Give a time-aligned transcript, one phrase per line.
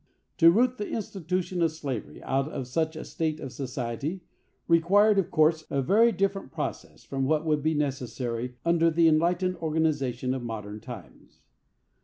[0.39, 4.21] To root the institution of slavery out of such a state of society,
[4.67, 9.57] required, of course, a very different process from what would be necessary under the enlightened
[9.57, 11.41] organization of modern times.